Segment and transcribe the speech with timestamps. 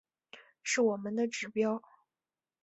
[0.63, 1.79] 是我们的指标